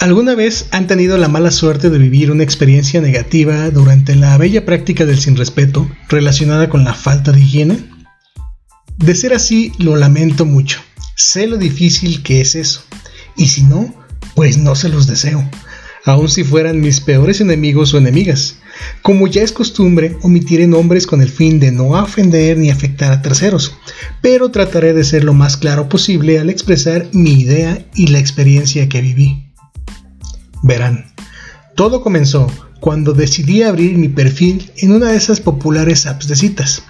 [0.00, 4.64] ¿Alguna vez han tenido la mala suerte de vivir una experiencia negativa durante la bella
[4.64, 7.84] práctica del sin respeto relacionada con la falta de higiene?
[8.96, 10.80] De ser así, lo lamento mucho.
[11.16, 12.82] Sé lo difícil que es eso.
[13.36, 13.94] Y si no,
[14.34, 15.46] pues no se los deseo,
[16.06, 18.56] aun si fueran mis peores enemigos o enemigas.
[19.02, 23.20] Como ya es costumbre, omitiré nombres con el fin de no ofender ni afectar a
[23.20, 23.76] terceros,
[24.22, 28.88] pero trataré de ser lo más claro posible al expresar mi idea y la experiencia
[28.88, 29.49] que viví.
[30.62, 31.06] Verán,
[31.74, 32.46] todo comenzó
[32.80, 36.82] cuando decidí abrir mi perfil en una de esas populares apps de citas,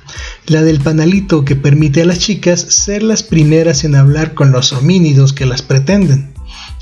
[0.46, 4.72] la del panalito que permite a las chicas ser las primeras en hablar con los
[4.72, 6.29] homínidos que las pretenden.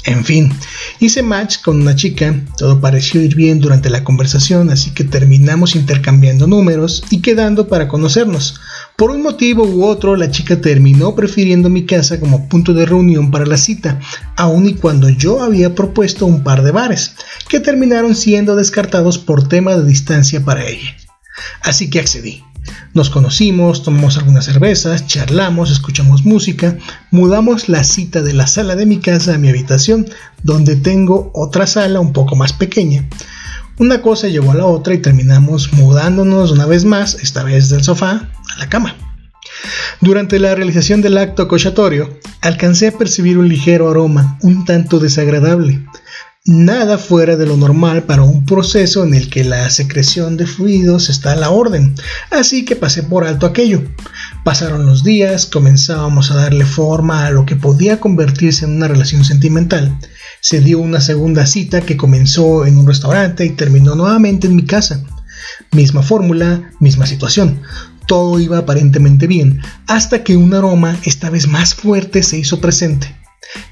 [0.04, 0.52] En fin,
[1.00, 5.74] hice match con una chica, todo pareció ir bien durante la conversación, así que terminamos
[5.74, 8.60] intercambiando números y quedando para conocernos.
[8.96, 13.30] Por un motivo u otro, la chica terminó prefiriendo mi casa como punto de reunión
[13.30, 14.00] para la cita,
[14.36, 17.14] aun y cuando yo había propuesto un par de bares,
[17.48, 20.96] que terminaron siendo descartados por tema de distancia para ella.
[21.62, 22.42] Así que accedí.
[22.94, 26.76] Nos conocimos, tomamos algunas cervezas, charlamos, escuchamos música,
[27.10, 30.06] mudamos la cita de la sala de mi casa a mi habitación,
[30.42, 33.08] donde tengo otra sala un poco más pequeña.
[33.78, 37.84] Una cosa llevó a la otra y terminamos mudándonos una vez más, esta vez del
[37.84, 38.96] sofá a la cama.
[40.00, 45.84] Durante la realización del acto acochatorio, alcancé a percibir un ligero aroma, un tanto desagradable
[46.44, 51.10] nada fuera de lo normal para un proceso en el que la secreción de fluidos
[51.10, 51.94] está a la orden,
[52.30, 53.82] así que pasé por alto aquello.
[54.44, 59.24] Pasaron los días, comenzábamos a darle forma a lo que podía convertirse en una relación
[59.24, 59.98] sentimental.
[60.40, 64.64] Se dio una segunda cita que comenzó en un restaurante y terminó nuevamente en mi
[64.64, 65.04] casa.
[65.72, 67.60] Misma fórmula, misma situación.
[68.06, 73.17] Todo iba aparentemente bien, hasta que un aroma, esta vez más fuerte, se hizo presente.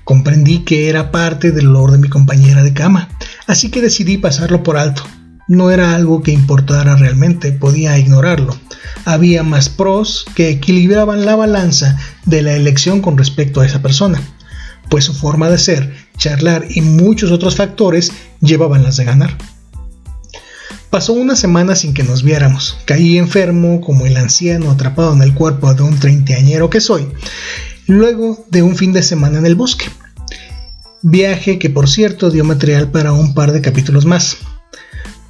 [0.05, 3.09] Comprendí que era parte del olor de mi compañera de cama,
[3.47, 5.03] así que decidí pasarlo por alto.
[5.49, 8.57] No era algo que importara realmente, podía ignorarlo.
[9.05, 14.21] Había más pros que equilibraban la balanza de la elección con respecto a esa persona,
[14.89, 19.37] pues su forma de ser, charlar y muchos otros factores llevaban las de ganar.
[20.91, 22.79] Pasó una semana sin que nos viéramos.
[22.85, 27.09] Caí enfermo como el anciano atrapado en el cuerpo de un treintañero que soy
[27.87, 29.87] luego de un fin de semana en el bosque.
[31.03, 34.39] Viaje que por cierto dio material para un par de capítulos más.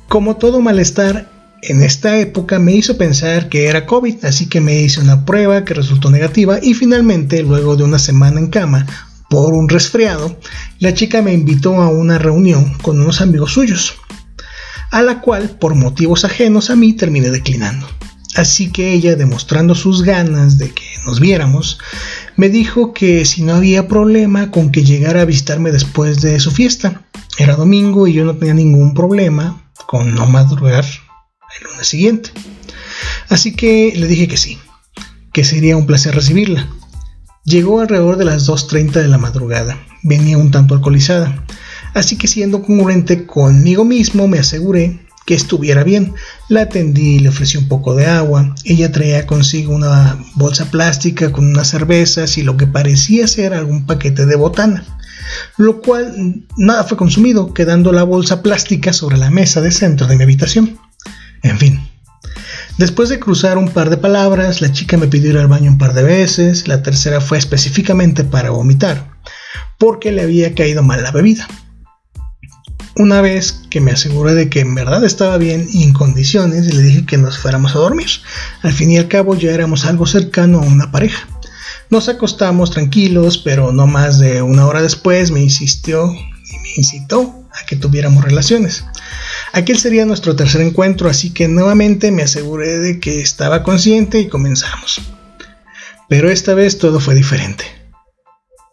[0.09, 1.31] Como todo malestar,
[1.63, 5.65] en esta época me hizo pensar que era COVID, así que me hice una prueba
[5.65, 8.87] que resultó negativa y finalmente, luego de una semana en cama
[9.29, 10.39] por un resfriado,
[10.79, 13.97] la chica me invitó a una reunión con unos amigos suyos,
[14.93, 17.89] a la cual, por motivos ajenos a mí, terminé declinando.
[18.37, 21.79] Así que ella, demostrando sus ganas de que nos viéramos,
[22.37, 26.51] me dijo que si no había problema con que llegara a visitarme después de su
[26.51, 27.03] fiesta.
[27.39, 32.31] Era domingo y yo no tenía ningún problema con no madrugar el lunes siguiente.
[33.29, 34.59] Así que le dije que sí,
[35.33, 36.69] que sería un placer recibirla.
[37.45, 39.79] Llegó alrededor de las 2.30 de la madrugada.
[40.03, 41.45] Venía un tanto alcoholizada.
[41.95, 46.15] Así que siendo congruente conmigo mismo me aseguré que estuviera bien.
[46.49, 48.55] La atendí, le ofrecí un poco de agua.
[48.65, 53.85] Ella traía consigo una bolsa plástica con unas cervezas y lo que parecía ser algún
[53.85, 54.85] paquete de botana.
[55.59, 60.17] Lo cual nada fue consumido, quedando la bolsa plástica sobre la mesa de centro de
[60.17, 60.79] mi habitación.
[61.43, 61.81] En fin.
[62.79, 65.79] Después de cruzar un par de palabras, la chica me pidió ir al baño un
[65.79, 69.17] par de veces, la tercera fue específicamente para vomitar,
[69.79, 71.49] porque le había caído mal la bebida.
[72.99, 76.83] Una vez que me aseguré de que en verdad estaba bien y en condiciones, le
[76.83, 78.09] dije que nos fuéramos a dormir.
[78.63, 81.29] Al fin y al cabo ya éramos algo cercano a una pareja.
[81.91, 87.47] Nos acostamos tranquilos, pero no más de una hora después me insistió y me incitó
[87.53, 88.85] a que tuviéramos relaciones.
[89.53, 94.29] Aquel sería nuestro tercer encuentro, así que nuevamente me aseguré de que estaba consciente y
[94.29, 95.03] comenzamos.
[96.09, 97.65] Pero esta vez todo fue diferente.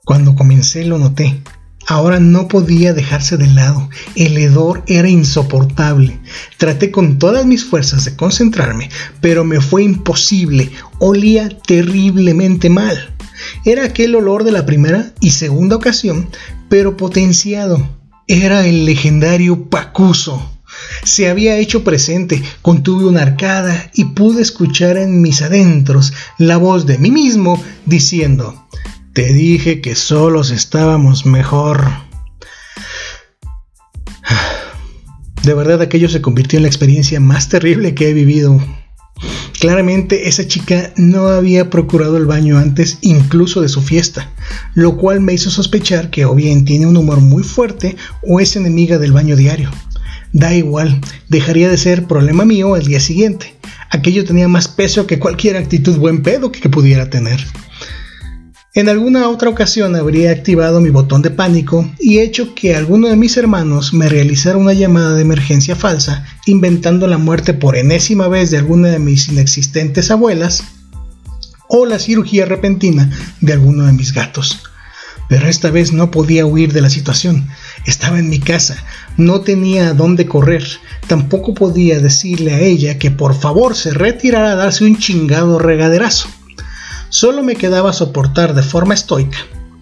[0.06, 1.42] Cuando comencé lo noté.
[1.88, 3.90] Ahora no podía dejarse de lado.
[4.16, 6.20] El hedor era insoportable.
[6.58, 8.90] Traté con todas mis fuerzas de concentrarme,
[9.22, 10.72] pero me fue imposible.
[11.00, 13.14] Olía terriblemente mal.
[13.66, 16.30] Era aquel olor de la primera y segunda ocasión,
[16.70, 17.86] pero potenciado.
[18.28, 20.50] Era el legendario Pacuso.
[21.04, 26.86] Se había hecho presente, contuve una arcada y pude escuchar en mis adentros la voz
[26.86, 28.66] de mí mismo diciendo,
[29.14, 31.88] te dije que solos estábamos mejor.
[35.44, 38.60] De verdad aquello se convirtió en la experiencia más terrible que he vivido.
[39.60, 44.32] Claramente esa chica no había procurado el baño antes incluso de su fiesta,
[44.74, 48.56] lo cual me hizo sospechar que o bien tiene un humor muy fuerte o es
[48.56, 49.70] enemiga del baño diario.
[50.34, 51.00] Da igual,
[51.30, 53.56] dejaría de ser problema mío el día siguiente.
[53.92, 57.40] Aquello tenía más peso que cualquier actitud buen pedo que pudiera tener.
[58.76, 63.16] En alguna otra ocasión habría activado mi botón de pánico y hecho que alguno de
[63.16, 68.50] mis hermanos me realizara una llamada de emergencia falsa, inventando la muerte por enésima vez
[68.50, 70.64] de alguna de mis inexistentes abuelas,
[71.70, 73.12] o la cirugía repentina
[73.42, 74.64] de alguno de mis gatos.
[75.30, 77.48] Pero esta vez no podía huir de la situación.
[77.86, 78.84] Estaba en mi casa,
[79.18, 80.66] no tenía a dónde correr,
[81.06, 86.28] tampoco podía decirle a ella que por favor se retirara a darse un chingado regaderazo.
[87.14, 89.38] Solo me quedaba soportar de forma estoica,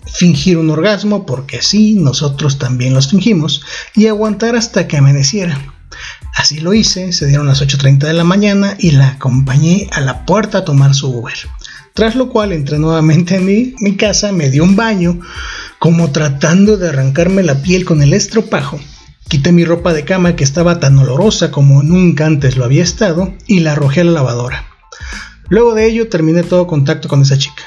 [0.06, 3.64] fingir un orgasmo, porque sí, nosotros también los fingimos,
[3.96, 5.58] y aguantar hasta que amaneciera.
[6.36, 10.26] Así lo hice, se dieron las 8.30 de la mañana y la acompañé a la
[10.26, 11.34] puerta a tomar su Uber.
[11.94, 15.22] Tras lo cual entré nuevamente en mi, mi casa, me di un baño,
[15.80, 18.78] como tratando de arrancarme la piel con el estropajo.
[19.30, 23.34] Quité mi ropa de cama que estaba tan olorosa como nunca antes lo había estado
[23.48, 24.71] y la arrojé a la lavadora.
[25.52, 27.64] Luego de ello terminé todo contacto con esa chica.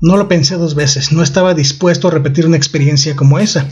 [0.00, 3.66] No lo pensé dos veces, no estaba dispuesto a repetir una experiencia como esa,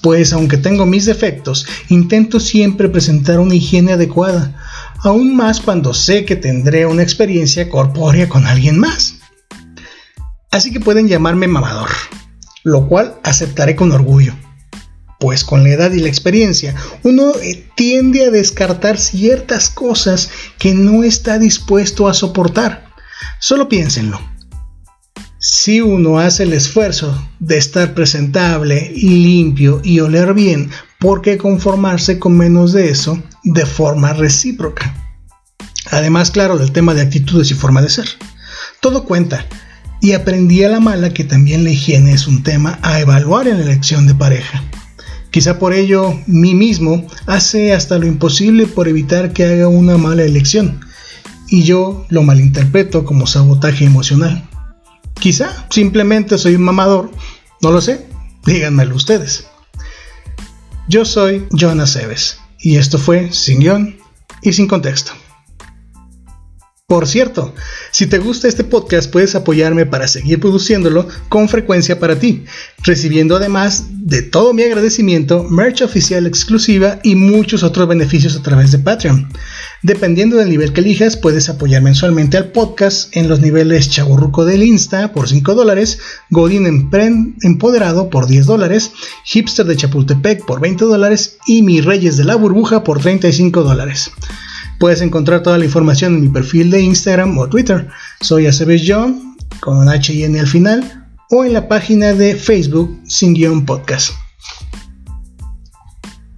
[0.00, 4.54] pues aunque tengo mis defectos, intento siempre presentar una higiene adecuada,
[5.02, 9.16] aún más cuando sé que tendré una experiencia corpórea con alguien más.
[10.52, 11.90] Así que pueden llamarme mamador,
[12.62, 14.34] lo cual aceptaré con orgullo,
[15.24, 20.28] pues con la edad y la experiencia uno eh, tiende a descartar ciertas cosas
[20.58, 22.84] que no está dispuesto a soportar
[23.38, 24.20] Solo piénsenlo.
[25.38, 32.18] Si uno hace el esfuerzo de estar presentable limpio y oler bien, ¿por qué conformarse
[32.18, 34.94] con menos de eso de forma recíproca?
[35.90, 38.08] Además, claro, del tema de actitudes y forma de ser.
[38.80, 39.46] Todo cuenta.
[40.00, 43.58] Y aprendí a la mala que también la higiene es un tema a evaluar en
[43.58, 44.62] la elección de pareja.
[45.34, 50.22] Quizá por ello, mí mismo hace hasta lo imposible por evitar que haga una mala
[50.22, 50.80] elección
[51.48, 54.48] y yo lo malinterpreto como sabotaje emocional.
[55.18, 57.10] Quizá simplemente soy un mamador,
[57.60, 58.06] no lo sé,
[58.46, 59.48] díganmelo ustedes.
[60.88, 63.96] Yo soy Jonas Eves y esto fue Sin Guión
[64.40, 65.14] y Sin Contexto.
[66.86, 67.54] Por cierto,
[67.92, 72.44] si te gusta este podcast puedes apoyarme para seguir produciéndolo con frecuencia para ti,
[72.82, 78.70] recibiendo además de todo mi agradecimiento, merch oficial exclusiva y muchos otros beneficios a través
[78.70, 79.30] de Patreon.
[79.82, 84.62] Dependiendo del nivel que elijas, puedes apoyar mensualmente al podcast en los niveles Chaburruco del
[84.62, 86.90] Insta por 5 dólares, Godin
[87.42, 88.92] Empoderado por 10 dólares,
[89.24, 94.10] Hipster de Chapultepec por 20 dólares y Mi Reyes de la Burbuja por 35 dólares.
[94.78, 97.88] Puedes encontrar toda la información en mi perfil de Instagram o Twitter.
[98.20, 103.00] Soy Aceves John, con H y N al final, o en la página de Facebook
[103.06, 104.12] Sin Guión Podcast.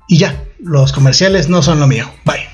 [0.09, 2.09] Y ya, los comerciales no son lo mío.
[2.25, 2.46] Bye.